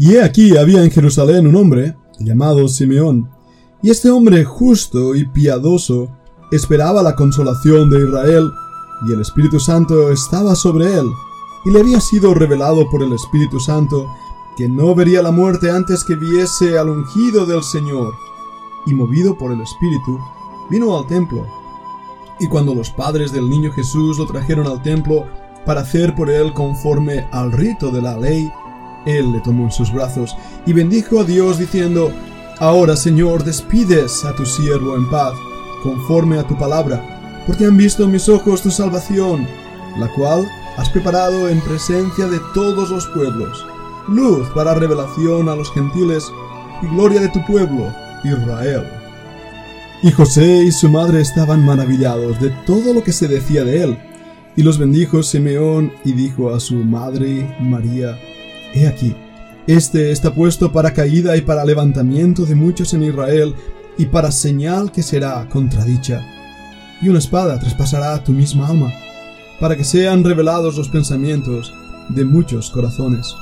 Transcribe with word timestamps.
Y 0.00 0.14
he 0.14 0.22
aquí 0.22 0.56
había 0.56 0.82
en 0.82 0.90
Jerusalén 0.90 1.46
un 1.46 1.56
hombre, 1.56 1.94
llamado 2.18 2.66
Simeón, 2.68 3.28
y 3.82 3.90
este 3.90 4.10
hombre 4.10 4.46
justo 4.46 5.14
y 5.14 5.26
piadoso 5.26 6.08
esperaba 6.50 7.02
la 7.02 7.14
consolación 7.14 7.90
de 7.90 8.06
Israel, 8.06 8.50
y 9.06 9.12
el 9.12 9.20
Espíritu 9.20 9.60
Santo 9.60 10.10
estaba 10.10 10.54
sobre 10.54 10.94
él, 10.94 11.04
y 11.66 11.70
le 11.70 11.80
había 11.80 12.00
sido 12.00 12.32
revelado 12.32 12.88
por 12.88 13.02
el 13.02 13.12
Espíritu 13.12 13.60
Santo 13.60 14.08
que 14.56 14.70
no 14.70 14.94
vería 14.94 15.20
la 15.20 15.32
muerte 15.32 15.70
antes 15.70 16.02
que 16.02 16.16
viese 16.16 16.78
al 16.78 16.88
ungido 16.88 17.44
del 17.44 17.62
Señor. 17.62 18.14
Y 18.86 18.94
movido 18.94 19.36
por 19.36 19.52
el 19.52 19.60
Espíritu, 19.60 20.18
vino 20.70 20.96
al 20.96 21.06
templo. 21.08 21.46
Y 22.38 22.48
cuando 22.48 22.74
los 22.74 22.88
padres 22.88 23.32
del 23.32 23.50
niño 23.50 23.70
Jesús 23.70 24.16
lo 24.16 24.24
trajeron 24.24 24.66
al 24.66 24.80
templo 24.80 25.26
para 25.66 25.82
hacer 25.82 26.14
por 26.14 26.30
él 26.30 26.54
conforme 26.54 27.28
al 27.32 27.52
rito 27.52 27.90
de 27.90 28.00
la 28.00 28.16
ley, 28.16 28.50
él 29.06 29.32
le 29.32 29.40
tomó 29.40 29.64
en 29.64 29.72
sus 29.72 29.92
brazos 29.92 30.36
y 30.66 30.72
bendijo 30.72 31.20
a 31.20 31.24
Dios 31.24 31.58
diciendo, 31.58 32.12
Ahora 32.58 32.94
Señor, 32.94 33.42
despides 33.42 34.24
a 34.24 34.34
tu 34.34 34.44
siervo 34.44 34.94
en 34.94 35.08
paz, 35.08 35.32
conforme 35.82 36.38
a 36.38 36.46
tu 36.46 36.58
palabra, 36.58 37.42
porque 37.46 37.64
han 37.64 37.76
visto 37.76 38.06
mis 38.06 38.28
ojos 38.28 38.60
tu 38.60 38.70
salvación, 38.70 39.46
la 39.98 40.08
cual 40.08 40.46
has 40.76 40.90
preparado 40.90 41.48
en 41.48 41.60
presencia 41.60 42.26
de 42.26 42.38
todos 42.52 42.90
los 42.90 43.06
pueblos, 43.08 43.66
luz 44.08 44.48
para 44.50 44.74
revelación 44.74 45.48
a 45.48 45.56
los 45.56 45.72
gentiles 45.72 46.30
y 46.82 46.86
gloria 46.88 47.20
de 47.20 47.28
tu 47.28 47.44
pueblo, 47.46 47.94
Israel. 48.24 48.86
Y 50.02 50.10
José 50.10 50.64
y 50.64 50.72
su 50.72 50.88
madre 50.88 51.20
estaban 51.20 51.64
maravillados 51.64 52.40
de 52.40 52.50
todo 52.66 52.92
lo 52.92 53.02
que 53.02 53.12
se 53.12 53.28
decía 53.28 53.64
de 53.64 53.84
él, 53.84 53.98
y 54.56 54.62
los 54.62 54.78
bendijo 54.78 55.22
Simeón 55.22 55.92
y 56.04 56.12
dijo 56.12 56.54
a 56.54 56.60
su 56.60 56.74
madre 56.74 57.56
María, 57.60 58.18
He 58.74 58.86
aquí, 58.86 59.14
este 59.66 60.10
está 60.10 60.34
puesto 60.34 60.72
para 60.72 60.92
caída 60.92 61.36
y 61.36 61.42
para 61.42 61.64
levantamiento 61.64 62.44
de 62.44 62.54
muchos 62.54 62.94
en 62.94 63.02
Israel, 63.02 63.54
y 63.98 64.06
para 64.06 64.32
señal 64.32 64.90
que 64.90 65.02
será 65.02 65.46
contradicha. 65.48 66.22
Y 67.02 67.08
una 67.08 67.18
espada 67.18 67.58
traspasará 67.58 68.22
tu 68.24 68.32
misma 68.32 68.68
alma, 68.68 68.92
para 69.60 69.76
que 69.76 69.84
sean 69.84 70.24
revelados 70.24 70.76
los 70.76 70.88
pensamientos 70.88 71.72
de 72.08 72.24
muchos 72.24 72.70
corazones. 72.70 73.34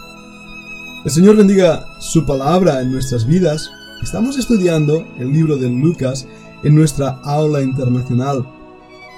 El 1.04 1.10
Señor 1.12 1.36
bendiga 1.36 1.86
su 2.00 2.26
palabra 2.26 2.82
en 2.82 2.90
nuestras 2.92 3.24
vidas. 3.24 3.70
Estamos 4.02 4.36
estudiando 4.36 5.06
el 5.18 5.32
libro 5.32 5.56
de 5.56 5.70
Lucas 5.70 6.26
en 6.64 6.74
nuestra 6.74 7.20
aula 7.22 7.62
internacional. 7.62 8.44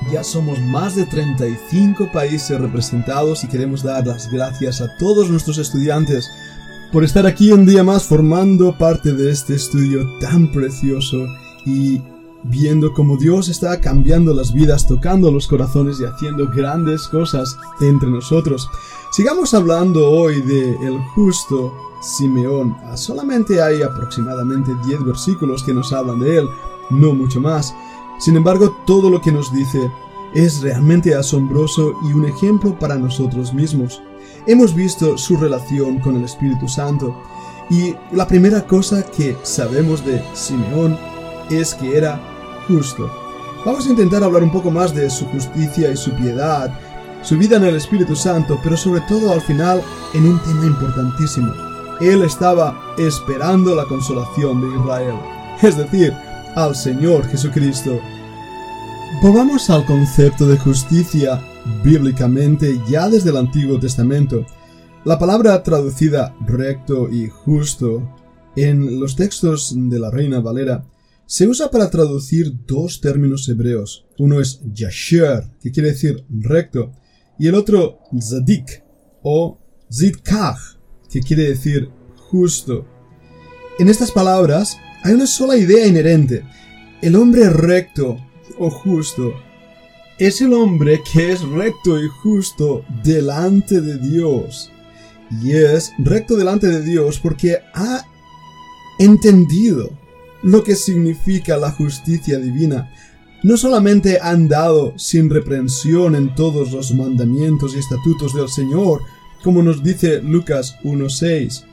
Ya 0.08 0.24
somos 0.24 0.58
más 0.58 0.96
de 0.96 1.04
35 1.06 2.10
países 2.12 2.58
representados 2.60 3.44
y 3.44 3.48
queremos 3.48 3.82
dar 3.82 4.06
las 4.06 4.30
gracias 4.30 4.80
a 4.80 4.96
todos 4.96 5.30
nuestros 5.30 5.58
estudiantes 5.58 6.28
por 6.90 7.04
estar 7.04 7.26
aquí 7.26 7.52
un 7.52 7.66
día 7.66 7.84
más 7.84 8.04
formando 8.04 8.76
parte 8.76 9.12
de 9.12 9.30
este 9.30 9.54
estudio 9.54 10.18
tan 10.18 10.50
precioso 10.50 11.26
y 11.64 12.00
viendo 12.42 12.92
cómo 12.92 13.16
Dios 13.16 13.48
está 13.48 13.80
cambiando 13.80 14.34
las 14.34 14.52
vidas, 14.52 14.88
tocando 14.88 15.30
los 15.30 15.46
corazones 15.46 16.00
y 16.00 16.04
haciendo 16.04 16.48
grandes 16.48 17.06
cosas 17.06 17.56
entre 17.80 18.08
nosotros. 18.08 18.68
Sigamos 19.12 19.54
hablando 19.54 20.10
hoy 20.10 20.40
de 20.40 20.70
el 20.86 20.98
justo 21.14 21.72
Simeón. 22.00 22.76
Solamente 22.96 23.62
hay 23.62 23.82
aproximadamente 23.82 24.72
10 24.86 25.04
versículos 25.04 25.62
que 25.62 25.74
nos 25.74 25.92
hablan 25.92 26.20
de 26.20 26.38
él, 26.38 26.46
no 26.90 27.12
mucho 27.12 27.40
más. 27.40 27.72
Sin 28.20 28.36
embargo, 28.36 28.76
todo 28.86 29.08
lo 29.08 29.22
que 29.22 29.32
nos 29.32 29.50
dice 29.50 29.90
es 30.34 30.60
realmente 30.60 31.14
asombroso 31.14 31.94
y 32.06 32.12
un 32.12 32.27
ejemplo 32.27 32.78
para 32.78 32.96
nosotros 32.96 33.54
mismos. 33.54 34.02
Hemos 34.46 34.74
visto 34.74 35.16
su 35.16 35.38
relación 35.38 35.98
con 36.00 36.16
el 36.16 36.24
Espíritu 36.24 36.68
Santo 36.68 37.16
y 37.70 37.94
la 38.12 38.27
primera 38.27 38.66
cosa 38.66 39.02
que 39.02 39.36
sabemos 39.42 40.04
de 40.04 40.22
Simeón 40.34 40.98
es 41.50 41.74
que 41.74 41.96
era 41.96 42.20
justo. 42.68 43.11
Vamos 43.64 43.86
a 43.86 43.90
intentar 43.90 44.22
hablar 44.22 44.42
un 44.42 44.52
poco 44.52 44.70
más 44.70 44.95
de 44.95 45.08
su 45.08 45.24
justicia 45.27 45.90
y 45.90 45.96
su 45.96 46.12
piedad, 46.12 46.70
su 47.22 47.39
vida 47.39 47.56
en 47.56 47.64
el 47.64 47.77
Espíritu 47.77 48.14
Santo, 48.14 48.61
pero 48.62 48.77
sobre 48.77 49.00
todo 49.02 49.33
al 49.33 49.40
final 49.40 49.83
en 50.12 50.27
un 50.27 50.39
tema 50.40 50.66
importantísimo. 50.66 51.52
Él 52.00 52.22
estaba 52.22 52.78
esperando 52.98 53.74
la 53.74 53.86
consolación 53.86 54.61
de 54.61 54.78
Israel, 54.78 55.14
es 55.62 55.77
decir, 55.77 56.14
al 56.55 56.74
Señor 56.74 57.27
Jesucristo. 57.28 58.00
Volvamos 59.22 59.70
al 59.70 59.84
concepto 59.84 60.46
de 60.46 60.56
justicia 60.58 61.42
bíblicamente 61.84 62.80
ya 62.88 63.08
desde 63.08 63.30
el 63.30 63.36
Antiguo 63.36 63.78
Testamento. 63.78 64.46
La 65.05 65.18
palabra 65.18 65.62
traducida 65.62 66.34
recto 66.46 67.08
y 67.08 67.28
justo 67.28 68.16
en 68.56 69.00
los 69.00 69.16
textos 69.16 69.74
de 69.77 69.98
la 69.98 70.10
Reina 70.10 70.40
Valera 70.40 70.84
se 71.27 71.46
usa 71.46 71.70
para 71.70 71.90
traducir 71.90 72.52
dos 72.66 73.00
términos 73.00 73.48
hebreos. 73.48 74.06
Uno 74.18 74.40
es 74.40 74.60
yasher, 74.72 75.50
que 75.62 75.70
quiere 75.70 75.90
decir 75.90 76.24
recto, 76.28 76.92
y 77.39 77.46
el 77.46 77.55
otro 77.55 78.00
zadik 78.20 78.83
o 79.22 79.58
zidkach, 79.92 80.58
que 81.08 81.20
quiere 81.20 81.44
decir 81.48 81.89
justo. 82.16 82.86
En 83.78 83.89
estas 83.89 84.10
palabras 84.10 84.77
hay 85.02 85.14
una 85.14 85.27
sola 85.27 85.56
idea 85.56 85.86
inherente. 85.86 86.44
El 87.00 87.16
hombre 87.16 87.48
recto 87.48 88.18
o 88.58 88.70
justo 88.70 89.34
es 90.18 90.40
el 90.42 90.52
hombre 90.52 91.02
que 91.11 91.33
es 91.33 91.40
recto 91.42 91.98
y 91.98 92.06
justo 92.22 92.84
delante 93.02 93.80
de 93.80 93.98
Dios. 93.98 94.70
Y 95.42 95.52
es 95.52 95.92
recto 95.98 96.36
delante 96.36 96.66
de 96.66 96.83
Dios 96.83 97.18
porque 97.18 97.58
ha 97.74 98.05
entendido 98.98 99.90
lo 100.42 100.62
que 100.62 100.74
significa 100.74 101.56
la 101.56 101.70
justicia 101.70 102.39
divina. 102.39 102.92
No 103.42 103.56
solamente 103.56 104.18
han 104.20 104.48
dado 104.48 104.92
sin 104.98 105.30
reprensión 105.30 106.14
en 106.14 106.34
todos 106.34 106.72
los 106.72 106.94
mandamientos 106.94 107.74
y 107.74 107.78
estatutos 107.78 108.34
del 108.34 108.50
Señor, 108.50 109.00
como 109.42 109.62
nos 109.62 109.83
dice 109.83 110.20
Lucas 110.20 110.77
1.6, 110.84 111.64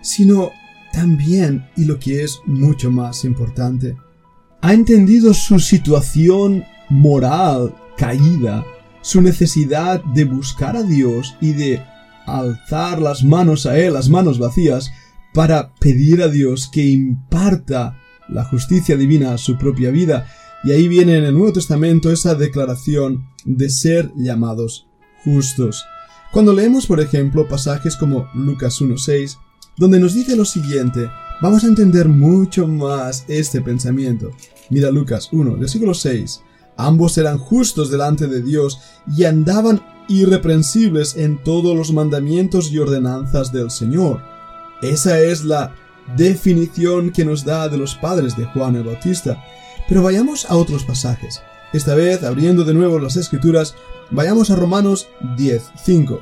sino 0.00 0.52
también, 0.94 1.68
y 1.76 1.84
lo 1.84 1.98
que 1.98 2.22
es 2.22 2.40
mucho 2.46 2.90
más 2.90 3.24
importante, 3.24 3.96
ha 4.62 4.72
entendido 4.72 5.34
su 5.34 5.58
situación 5.58 6.64
moral 6.88 7.74
caída, 7.96 8.64
su 9.02 9.20
necesidad 9.20 10.02
de 10.04 10.24
buscar 10.24 10.76
a 10.76 10.82
Dios 10.82 11.36
y 11.40 11.52
de 11.52 11.82
alzar 12.26 13.00
las 13.00 13.24
manos 13.24 13.66
a 13.66 13.78
Él, 13.78 13.92
las 13.92 14.08
manos 14.08 14.38
vacías, 14.38 14.90
para 15.34 15.74
pedir 15.74 16.22
a 16.22 16.28
Dios 16.28 16.70
que 16.72 16.86
imparta 16.86 17.98
la 18.28 18.44
justicia 18.44 18.96
divina 18.96 19.34
a 19.34 19.38
su 19.38 19.58
propia 19.58 19.90
vida. 19.90 20.26
Y 20.62 20.70
ahí 20.70 20.88
viene 20.88 21.18
en 21.18 21.24
el 21.24 21.34
Nuevo 21.34 21.52
Testamento 21.52 22.10
esa 22.10 22.34
declaración 22.34 23.26
de 23.44 23.68
ser 23.68 24.12
llamados 24.16 24.86
justos. 25.24 25.84
Cuando 26.32 26.52
leemos, 26.52 26.86
por 26.86 27.00
ejemplo, 27.00 27.46
pasajes 27.46 27.96
como 27.96 28.28
Lucas 28.34 28.80
1.6, 28.80 29.38
donde 29.76 30.00
nos 30.00 30.14
dice 30.14 30.36
lo 30.36 30.44
siguiente, 30.44 31.10
vamos 31.40 31.64
a 31.64 31.68
entender 31.68 32.08
mucho 32.08 32.66
más 32.66 33.24
este 33.28 33.60
pensamiento. 33.60 34.30
Mira 34.70 34.90
Lucas 34.90 35.28
1, 35.32 35.56
versículo 35.56 35.94
6. 35.94 36.42
Ambos 36.76 37.18
eran 37.18 37.38
justos 37.38 37.90
delante 37.90 38.26
de 38.26 38.42
Dios 38.42 38.80
y 39.16 39.24
andaban 39.24 39.82
irreprensibles 40.08 41.16
en 41.16 41.42
todos 41.42 41.76
los 41.76 41.92
mandamientos 41.92 42.70
y 42.70 42.78
ordenanzas 42.78 43.52
del 43.52 43.70
Señor 43.70 44.34
esa 44.84 45.18
es 45.18 45.44
la 45.44 45.74
definición 46.16 47.10
que 47.10 47.24
nos 47.24 47.44
da 47.44 47.68
de 47.68 47.78
los 47.78 47.94
padres 47.94 48.36
de 48.36 48.44
Juan 48.44 48.76
el 48.76 48.84
Bautista. 48.84 49.42
Pero 49.88 50.02
vayamos 50.02 50.44
a 50.50 50.56
otros 50.56 50.84
pasajes. 50.84 51.40
Esta 51.72 51.94
vez, 51.94 52.22
abriendo 52.22 52.64
de 52.64 52.74
nuevo 52.74 52.98
las 52.98 53.16
escrituras, 53.16 53.74
vayamos 54.10 54.50
a 54.50 54.56
Romanos 54.56 55.08
10.5. 55.38 56.20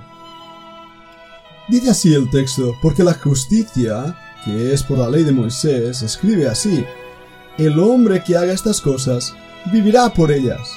Dice 1.68 1.90
así 1.90 2.14
el 2.14 2.28
texto, 2.30 2.76
porque 2.82 3.04
la 3.04 3.14
justicia, 3.14 4.16
que 4.44 4.72
es 4.72 4.82
por 4.82 4.98
la 4.98 5.08
ley 5.08 5.22
de 5.22 5.32
Moisés, 5.32 6.02
escribe 6.02 6.48
así, 6.48 6.84
el 7.56 7.78
hombre 7.78 8.22
que 8.24 8.36
haga 8.36 8.52
estas 8.52 8.80
cosas 8.80 9.34
vivirá 9.72 10.12
por 10.12 10.32
ellas. 10.32 10.68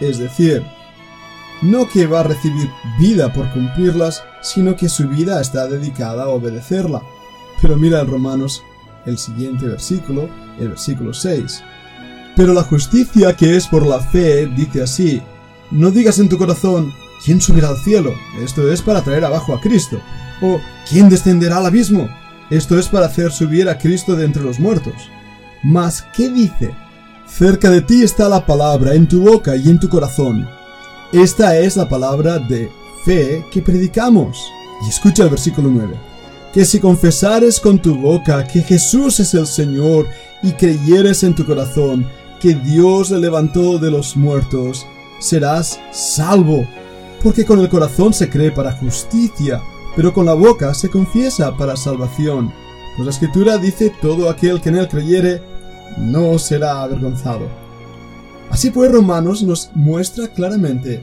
Es 0.00 0.18
decir, 0.18 0.64
no 1.60 1.88
que 1.88 2.06
va 2.06 2.20
a 2.20 2.24
recibir 2.24 2.70
vida 2.98 3.32
por 3.32 3.50
cumplirlas, 3.52 4.22
sino 4.42 4.76
que 4.76 4.88
su 4.88 5.08
vida 5.08 5.40
está 5.40 5.66
dedicada 5.66 6.24
a 6.24 6.28
obedecerla. 6.28 7.02
Pero 7.60 7.76
mira 7.76 8.00
en 8.00 8.06
Romanos 8.06 8.62
el 9.06 9.18
siguiente 9.18 9.66
versículo, 9.66 10.28
el 10.58 10.68
versículo 10.68 11.12
6. 11.12 11.62
Pero 12.36 12.54
la 12.54 12.62
justicia 12.62 13.36
que 13.36 13.56
es 13.56 13.66
por 13.66 13.84
la 13.84 14.00
fe 14.00 14.46
dice 14.46 14.82
así, 14.82 15.20
no 15.70 15.90
digas 15.90 16.18
en 16.18 16.28
tu 16.28 16.38
corazón, 16.38 16.92
¿quién 17.24 17.40
subirá 17.40 17.68
al 17.68 17.78
cielo? 17.78 18.14
Esto 18.42 18.70
es 18.70 18.82
para 18.82 19.02
traer 19.02 19.24
abajo 19.24 19.54
a 19.54 19.60
Cristo. 19.60 20.00
O 20.40 20.60
¿quién 20.88 21.08
descenderá 21.08 21.58
al 21.58 21.66
abismo? 21.66 22.08
Esto 22.50 22.78
es 22.78 22.88
para 22.88 23.06
hacer 23.06 23.30
subir 23.30 23.68
a 23.68 23.78
Cristo 23.78 24.16
de 24.16 24.24
entre 24.24 24.42
los 24.42 24.58
muertos. 24.58 24.94
Mas, 25.62 26.04
¿qué 26.14 26.28
dice? 26.30 26.74
Cerca 27.26 27.70
de 27.70 27.82
ti 27.82 28.02
está 28.02 28.28
la 28.28 28.46
palabra, 28.46 28.94
en 28.94 29.06
tu 29.06 29.22
boca 29.22 29.54
y 29.54 29.68
en 29.68 29.78
tu 29.78 29.88
corazón. 29.88 30.48
Esta 31.12 31.58
es 31.58 31.76
la 31.76 31.88
palabra 31.88 32.38
de 32.38 32.70
fe 33.04 33.44
que 33.50 33.60
predicamos. 33.60 34.38
Y 34.84 34.88
escucha 34.88 35.24
el 35.24 35.30
versículo 35.30 35.68
9. 35.70 35.94
que 36.52 36.64
si 36.64 36.80
confesares 36.80 37.60
con 37.60 37.78
tu 37.78 37.94
boca 37.94 38.46
que 38.46 38.62
Jesús 38.62 39.20
es 39.20 39.34
el 39.34 39.46
Señor 39.46 40.08
y 40.42 40.52
creyeres 40.52 41.22
en 41.22 41.34
tu 41.34 41.44
corazón 41.44 42.06
que 42.40 42.54
Dios 42.54 43.10
le 43.10 43.18
levantó 43.18 43.78
de 43.78 43.90
los 43.90 44.16
muertos, 44.16 44.86
serás 45.20 45.78
salvo. 45.92 46.66
Porque 47.22 47.44
con 47.44 47.58
el 47.60 47.68
corazón 47.68 48.12
se 48.12 48.28
cree 48.28 48.50
para 48.50 48.72
justicia, 48.72 49.60
pero 49.96 50.12
con 50.12 50.26
la 50.26 50.34
boca 50.34 50.72
se 50.74 50.88
confiesa 50.88 51.56
para 51.56 51.76
salvación. 51.76 52.52
Pues 52.96 53.04
la 53.06 53.10
escritura 53.10 53.58
dice 53.58 53.92
todo 54.00 54.28
aquel 54.28 54.60
que 54.60 54.68
en 54.68 54.76
él 54.76 54.88
creyere 54.88 55.42
no 55.96 56.38
será 56.38 56.82
avergonzado. 56.82 57.48
Así 58.50 58.70
pues 58.70 58.90
Romanos 58.90 59.42
nos 59.42 59.70
muestra 59.74 60.28
claramente 60.28 61.02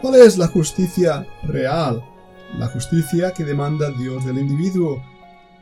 cuál 0.00 0.16
es 0.16 0.38
la 0.38 0.48
justicia 0.48 1.26
real. 1.44 2.02
La 2.58 2.68
justicia 2.68 3.32
que 3.32 3.44
demanda 3.44 3.90
Dios 3.90 4.24
del 4.24 4.38
individuo 4.38 5.02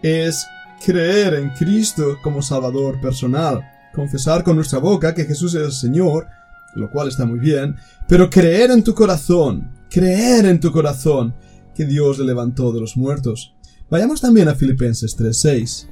es 0.02 0.46
creer 0.84 1.34
en 1.34 1.50
Cristo 1.50 2.18
como 2.22 2.42
Salvador 2.42 3.00
personal, 3.00 3.62
confesar 3.94 4.42
con 4.42 4.56
nuestra 4.56 4.78
boca 4.78 5.14
que 5.14 5.24
Jesús 5.24 5.54
es 5.54 5.62
el 5.62 5.72
Señor, 5.72 6.26
lo 6.74 6.90
cual 6.90 7.08
está 7.08 7.24
muy 7.24 7.38
bien, 7.38 7.76
pero 8.06 8.28
creer 8.28 8.70
en 8.70 8.82
tu 8.82 8.94
corazón, 8.94 9.70
creer 9.92 10.46
en 10.46 10.60
tu 10.60 10.72
corazón 10.72 11.34
que 11.74 11.84
Dios 11.84 12.18
le 12.18 12.24
levantó 12.24 12.72
de 12.72 12.80
los 12.80 12.96
muertos. 12.96 13.54
Vayamos 13.90 14.20
también 14.20 14.48
a 14.48 14.54
Filipenses 14.54 15.16
3:6. 15.16 15.88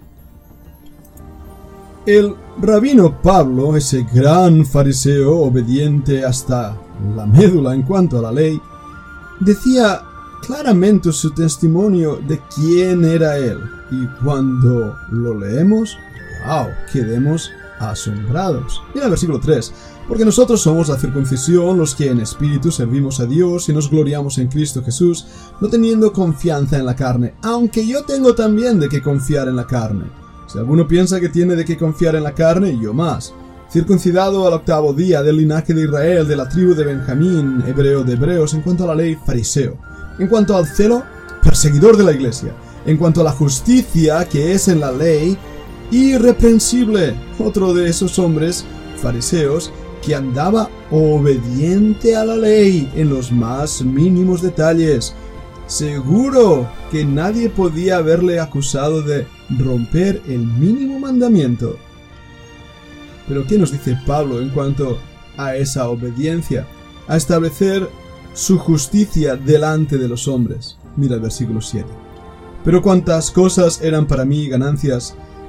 El 2.06 2.34
rabino 2.60 3.20
Pablo, 3.20 3.76
ese 3.76 4.06
gran 4.12 4.64
fariseo 4.64 5.40
obediente 5.40 6.24
hasta 6.24 6.76
la 7.14 7.26
médula 7.26 7.74
en 7.74 7.82
cuanto 7.82 8.18
a 8.18 8.22
la 8.22 8.32
ley, 8.32 8.58
decía 9.40 10.02
claramente 10.46 11.12
su 11.12 11.32
testimonio 11.32 12.18
de 12.26 12.40
quién 12.54 13.04
era 13.04 13.36
él. 13.36 13.58
Y 13.90 14.06
cuando 14.24 14.96
lo 15.10 15.38
leemos, 15.38 15.98
wow, 16.46 16.68
quedemos 16.90 17.50
asombrados. 17.80 18.82
Mira 18.94 19.06
el 19.06 19.10
versículo 19.10 19.40
3. 19.40 19.72
Porque 20.06 20.24
nosotros 20.24 20.60
somos 20.60 20.88
la 20.88 20.98
circuncisión, 20.98 21.78
los 21.78 21.94
que 21.94 22.08
en 22.08 22.20
espíritu 22.20 22.70
servimos 22.70 23.20
a 23.20 23.26
Dios 23.26 23.68
y 23.68 23.72
nos 23.72 23.90
gloriamos 23.90 24.38
en 24.38 24.48
Cristo 24.48 24.82
Jesús, 24.84 25.26
no 25.60 25.68
teniendo 25.68 26.12
confianza 26.12 26.78
en 26.78 26.86
la 26.86 26.96
carne, 26.96 27.34
aunque 27.42 27.86
yo 27.86 28.04
tengo 28.04 28.34
también 28.34 28.78
de 28.78 28.88
qué 28.88 29.00
confiar 29.00 29.48
en 29.48 29.56
la 29.56 29.66
carne. 29.66 30.04
Si 30.46 30.58
alguno 30.58 30.86
piensa 30.86 31.20
que 31.20 31.28
tiene 31.28 31.54
de 31.54 31.64
qué 31.64 31.78
confiar 31.78 32.16
en 32.16 32.24
la 32.24 32.34
carne, 32.34 32.76
yo 32.80 32.92
más. 32.92 33.32
Circuncidado 33.70 34.48
al 34.48 34.54
octavo 34.54 34.92
día 34.92 35.22
del 35.22 35.36
linaje 35.36 35.72
de 35.72 35.84
Israel, 35.84 36.26
de 36.26 36.34
la 36.34 36.48
tribu 36.48 36.74
de 36.74 36.84
Benjamín, 36.84 37.62
hebreo 37.68 38.02
de 38.02 38.14
hebreos, 38.14 38.52
en 38.54 38.62
cuanto 38.62 38.82
a 38.82 38.88
la 38.88 38.96
ley, 38.96 39.16
fariseo. 39.24 39.78
En 40.18 40.26
cuanto 40.26 40.56
al 40.56 40.66
celo, 40.66 41.04
perseguidor 41.40 41.96
de 41.96 42.02
la 42.02 42.12
iglesia. 42.12 42.52
En 42.84 42.96
cuanto 42.96 43.20
a 43.20 43.24
la 43.24 43.30
justicia 43.30 44.24
que 44.28 44.52
es 44.52 44.66
en 44.66 44.80
la 44.80 44.90
ley, 44.90 45.38
irreprensible. 45.90 47.14
Otro 47.38 47.74
de 47.74 47.88
esos 47.88 48.18
hombres, 48.18 48.64
fariseos, 48.96 49.72
que 50.02 50.14
andaba 50.14 50.68
obediente 50.90 52.16
a 52.16 52.24
la 52.24 52.36
ley 52.36 52.90
en 52.94 53.10
los 53.10 53.30
más 53.32 53.82
mínimos 53.82 54.42
detalles. 54.42 55.14
Seguro 55.66 56.68
que 56.90 57.04
nadie 57.04 57.48
podía 57.48 57.98
haberle 57.98 58.40
acusado 58.40 59.02
de 59.02 59.26
romper 59.58 60.20
el 60.26 60.40
mínimo 60.40 60.98
mandamiento. 60.98 61.76
Pero 63.28 63.46
¿qué 63.46 63.58
nos 63.58 63.70
dice 63.70 63.96
Pablo 64.06 64.40
en 64.40 64.48
cuanto 64.50 64.98
a 65.36 65.54
esa 65.54 65.88
obediencia? 65.88 66.66
A 67.06 67.16
establecer 67.16 67.88
su 68.34 68.58
justicia 68.58 69.36
delante 69.36 69.98
de 69.98 70.08
los 70.08 70.26
hombres. 70.26 70.76
Mira 70.96 71.14
el 71.16 71.20
versículo 71.20 71.60
7. 71.60 71.86
Pero 72.64 72.82
cuantas 72.82 73.30
cosas 73.30 73.80
eran 73.80 74.06
para 74.06 74.24
mí 74.24 74.48
ganancias, 74.48 75.14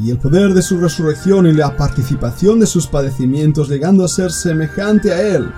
y 0.00 0.10
el 0.10 0.18
poder 0.18 0.54
de 0.54 0.62
su 0.62 0.78
resurrección 0.78 1.46
y 1.46 1.52
la 1.52 1.76
participación 1.76 2.60
de 2.60 2.66
sus 2.66 2.86
padecimientos, 2.86 3.68
llegando 3.68 4.04
a 4.04 4.08
ser 4.08 4.30
semejante 4.30 5.12
a 5.12 5.20
Él 5.20 5.50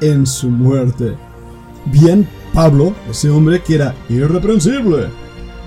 en 0.00 0.26
su 0.26 0.48
muerte. 0.48 1.16
Bien, 1.86 2.28
Pablo, 2.54 2.94
ese 3.10 3.30
hombre 3.30 3.62
que 3.62 3.74
era 3.76 3.94
irreprensible, 4.08 5.08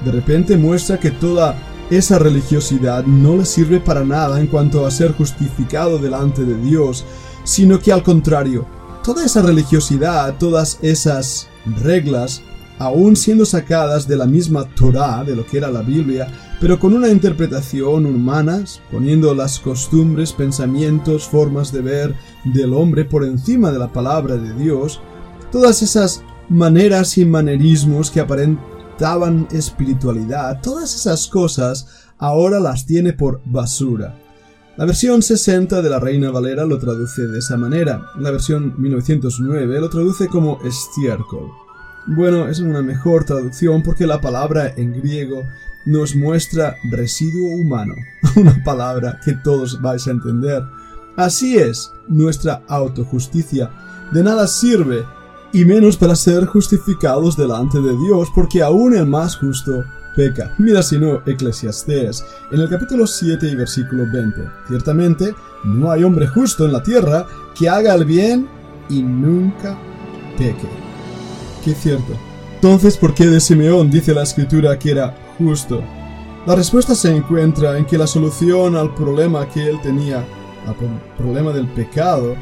de 0.06 0.12
repente 0.12 0.57
muestra 0.57 1.00
que 1.00 1.12
toda 1.12 1.56
esa 1.89 2.18
religiosidad 2.19 3.06
no 3.06 3.38
le 3.38 3.45
sirve 3.45 3.80
para 3.80 4.06
nada 4.06 4.39
en 4.39 4.48
cuanto 4.48 4.86
a 4.86 4.92
ser 4.92 5.12
justificado 5.12 5.98
delante 5.98 6.45
de 6.45 6.56
Dios, 6.56 7.04
sino 7.44 7.80
que 7.80 7.92
al 7.92 8.01
contrario, 8.01 8.66
toda 9.04 9.25
esa 9.25 9.42
religiosidad, 9.42 10.36
todas 10.38 10.80
esas 10.81 11.50
reglas, 11.84 12.42
aún 12.80 13.16
siendo 13.16 13.45
sacadas 13.45 14.07
de 14.07 14.16
la 14.16 14.25
misma 14.25 14.63
Torah, 14.74 15.24
de 15.24 15.36
lo 15.36 15.45
que 15.45 15.57
era 15.57 15.69
la 15.69 15.81
Biblia, 15.81 16.27
pero 16.62 16.80
con 16.80 16.94
una 16.94 17.10
interpretación 17.10 18.06
humana, 18.06 18.63
poniendo 18.92 19.34
las 19.34 19.60
costumbres, 19.60 20.31
pensamientos, 20.31 21.28
formas 21.28 21.72
de 21.74 21.81
ver 21.81 22.16
del 22.46 22.75
hombre 22.75 23.04
por 23.04 23.25
encima 23.25 23.72
de 23.72 23.80
la 23.80 23.92
palabra 23.92 24.38
de 24.38 24.54
Dios, 24.54 25.02
todas 25.52 25.81
esas 25.81 26.24
maneras 26.50 27.18
y 27.18 27.25
manerismos 27.25 28.12
que 28.12 28.19
aparentaban 28.19 29.48
espiritualidad, 29.52 30.62
todas 30.62 30.94
esas 30.96 31.25
cosas 31.28 31.88
ahora 32.19 32.60
las 32.60 32.86
tiene 32.86 33.13
por 33.13 33.42
basura. 33.44 34.16
La 34.78 34.86
versión 34.86 35.24
60 35.24 35.81
de 35.81 35.90
la 35.90 36.00
Reina 36.00 36.30
Valera 36.30 36.63
lo 36.66 36.78
traduce 36.78 37.25
de 37.25 37.40
esa 37.40 37.58
manera. 37.58 38.06
La 38.19 38.30
versión 38.30 38.75
1909 38.80 39.81
lo 39.81 39.90
traduce 39.90 40.28
como 40.28 40.60
estiércol. 40.63 41.50
Bueno, 42.06 42.48
es 42.48 42.60
una 42.60 42.81
mejor 42.84 43.25
traducción 43.25 43.81
porque 43.84 44.08
la 44.08 44.22
palabra 44.22 44.74
en 44.75 44.94
griego 44.94 45.44
nos 45.86 46.16
muestra 46.16 46.76
residuo 46.90 47.50
humano, 47.50 47.96
una 48.36 48.64
palabra 48.64 49.20
que 49.24 49.34
todos 49.34 49.82
vais 49.82 50.08
a 50.08 50.12
entender. 50.12 50.64
Así 51.16 51.58
es 51.58 51.92
nuestra 52.08 52.62
autojusticia. 52.68 53.70
De 54.12 54.24
nada 54.24 54.48
sirve, 54.48 55.06
y 55.54 55.66
menos 55.66 55.98
para 55.98 56.16
ser 56.16 56.46
justificados 56.46 57.36
delante 57.36 57.80
de 57.82 57.96
Dios, 57.98 58.30
porque 58.34 58.62
aún 58.62 58.96
el 58.96 59.06
más 59.06 59.36
justo 59.36 59.84
peca. 60.16 60.54
Mira 60.58 60.82
si 60.82 60.98
no 60.98 61.22
Eclesiastés, 61.26 62.24
en 62.52 62.62
el 62.62 62.70
capítulo 62.70 63.08
7 63.08 63.48
y 63.48 63.56
versículo 63.56 64.06
20. 64.12 64.42
Ciertamente, 64.68 65.36
no 65.64 65.92
hay 65.92 66.04
hombre 66.04 66.28
justo 66.28 66.66
en 66.66 66.74
la 66.74 66.84
tierra 66.84 67.28
que 67.58 67.70
haga 67.70 67.94
el 67.94 68.06
bien 68.06 68.48
y 68.90 69.02
nunca 69.02 69.78
peque. 70.38 70.70
Qué 71.64 71.74
cierto. 71.74 72.18
Entonces, 72.56 72.98
¿por 72.98 73.14
qué 73.14 73.28
de 73.28 73.40
Simeón 73.40 73.90
dice 73.90 74.14
la 74.14 74.24
escritura 74.24 74.78
que 74.78 74.92
era 74.92 75.16
justo? 75.43 75.81
La 76.45 76.55
respuesta 76.55 76.95
se 76.95 77.15
encuentra 77.15 77.77
en 77.77 77.86
que 77.86 77.98
la 77.98 78.07
solución 78.07 78.75
al 78.75 78.93
problema 78.95 79.48
que 79.48 79.69
él 79.69 79.79
tenía, 79.81 80.25
al 80.67 80.75
problema 81.17 81.51
del 81.51 81.67
pecado, 81.67 82.36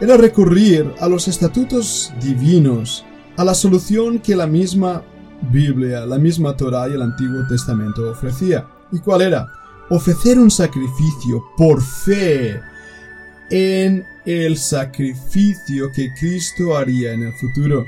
era 0.00 0.16
recurrir 0.16 0.92
a 1.00 1.08
los 1.08 1.28
estatutos 1.28 2.12
divinos, 2.20 3.04
a 3.36 3.44
la 3.44 3.54
solución 3.54 4.18
que 4.18 4.34
la 4.34 4.46
misma 4.46 5.02
Biblia, 5.50 6.04
la 6.06 6.18
misma 6.18 6.56
Torah 6.56 6.88
y 6.88 6.92
el 6.92 7.02
Antiguo 7.02 7.46
Testamento 7.48 8.10
ofrecía. 8.10 8.66
¿Y 8.90 8.98
cuál 8.98 9.22
era? 9.22 9.46
Ofrecer 9.90 10.38
un 10.38 10.50
sacrificio 10.50 11.44
por 11.56 11.80
fe 11.80 12.60
en 13.50 14.04
el 14.24 14.56
sacrificio 14.56 15.92
que 15.92 16.12
Cristo 16.14 16.76
haría 16.76 17.12
en 17.12 17.24
el 17.24 17.32
futuro. 17.34 17.84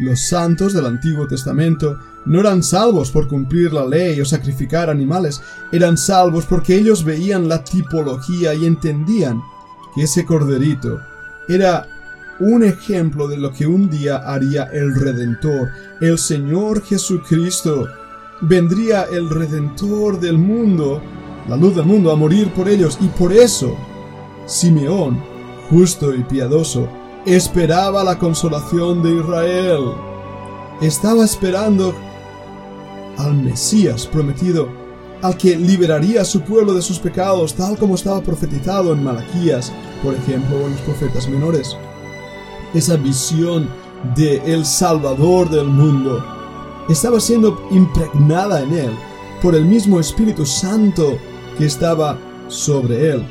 Los 0.00 0.20
santos 0.20 0.74
del 0.74 0.86
Antiguo 0.86 1.26
Testamento 1.26 1.98
no 2.28 2.40
eran 2.40 2.62
salvos 2.62 3.10
por 3.10 3.26
cumplir 3.26 3.72
la 3.72 3.86
ley 3.86 4.20
o 4.20 4.24
sacrificar 4.24 4.90
animales, 4.90 5.40
eran 5.72 5.96
salvos 5.96 6.44
porque 6.44 6.76
ellos 6.76 7.02
veían 7.02 7.48
la 7.48 7.64
tipología 7.64 8.54
y 8.54 8.66
entendían 8.66 9.42
que 9.94 10.02
ese 10.02 10.26
corderito 10.26 11.00
era 11.48 11.86
un 12.38 12.62
ejemplo 12.62 13.26
de 13.26 13.38
lo 13.38 13.52
que 13.52 13.66
un 13.66 13.88
día 13.88 14.18
haría 14.18 14.64
el 14.64 14.94
Redentor, 14.94 15.70
el 16.00 16.18
Señor 16.18 16.84
Jesucristo. 16.84 17.88
Vendría 18.42 19.04
el 19.10 19.28
Redentor 19.28 20.20
del 20.20 20.38
mundo, 20.38 21.02
la 21.48 21.56
luz 21.56 21.74
del 21.74 21.86
mundo, 21.86 22.12
a 22.12 22.16
morir 22.16 22.52
por 22.52 22.68
ellos, 22.68 22.98
y 23.00 23.08
por 23.08 23.32
eso 23.32 23.74
Simeón, 24.46 25.22
justo 25.70 26.14
y 26.14 26.22
piadoso, 26.24 26.88
esperaba 27.26 28.04
la 28.04 28.18
consolación 28.18 29.02
de 29.02 29.16
Israel. 29.16 29.92
Estaba 30.80 31.24
esperando 31.24 31.94
al 33.18 33.34
Mesías 33.34 34.06
prometido 34.06 34.68
al 35.22 35.36
que 35.36 35.56
liberaría 35.56 36.22
a 36.22 36.24
su 36.24 36.42
pueblo 36.42 36.72
de 36.72 36.82
sus 36.82 36.98
pecados, 36.98 37.54
tal 37.54 37.76
como 37.76 37.96
estaba 37.96 38.20
profetizado 38.22 38.92
en 38.92 39.02
Malaquías, 39.02 39.72
por 40.02 40.14
ejemplo, 40.14 40.56
o 40.56 40.66
en 40.66 40.72
los 40.72 40.80
profetas 40.82 41.28
menores. 41.28 41.76
Esa 42.72 42.96
visión 42.96 43.68
de 44.14 44.36
el 44.46 44.64
Salvador 44.64 45.50
del 45.50 45.66
mundo 45.66 46.24
estaba 46.88 47.18
siendo 47.18 47.66
impregnada 47.70 48.62
en 48.62 48.72
él 48.72 48.90
por 49.42 49.54
el 49.54 49.64
mismo 49.64 49.98
Espíritu 49.98 50.46
Santo 50.46 51.18
que 51.56 51.66
estaba 51.66 52.18
sobre 52.48 53.10
él. 53.10 53.22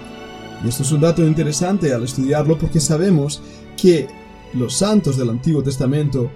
Y 0.63 0.69
esto 0.69 0.83
es 0.83 0.91
un 0.91 1.01
dato 1.01 1.25
interesante 1.25 1.93
al 1.93 2.03
estudiarlo 2.03 2.57
porque 2.57 2.79
sabemos 2.79 3.41
que 3.81 4.07
los 4.53 4.75
santos 4.75 5.17
del 5.17 5.29
Antiguo 5.29 5.61
Testamento 5.61 6.29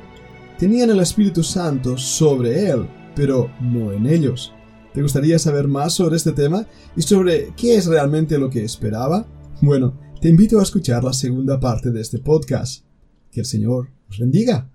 tenían 0.57 0.91
el 0.91 0.99
Espíritu 0.99 1.43
Santo 1.43 1.97
sobre 1.97 2.69
él, 2.69 2.87
pero 3.15 3.51
no 3.61 3.91
en 3.91 4.05
ellos. 4.05 4.53
¿Te 4.93 5.01
gustaría 5.01 5.39
saber 5.39 5.67
más 5.67 5.93
sobre 5.93 6.17
este 6.17 6.33
tema 6.33 6.67
y 6.95 7.01
sobre 7.01 7.53
qué 7.55 7.75
es 7.75 7.85
realmente 7.85 8.37
lo 8.37 8.49
que 8.49 8.63
esperaba? 8.63 9.25
Bueno, 9.61 9.97
te 10.19 10.29
invito 10.29 10.59
a 10.59 10.63
escuchar 10.63 11.03
la 11.03 11.13
segunda 11.13 11.59
parte 11.59 11.91
de 11.91 12.01
este 12.01 12.19
podcast. 12.19 12.85
Que 13.31 13.39
el 13.39 13.45
Señor 13.45 13.89
os 14.09 14.19
bendiga. 14.19 14.69